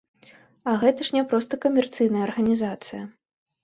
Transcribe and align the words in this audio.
А 0.71 0.73
гэта 0.85 1.07
ж 1.11 1.17
не 1.17 1.23
проста 1.35 1.53
камерцыйная 1.69 2.27
арганізацыя. 2.33 3.09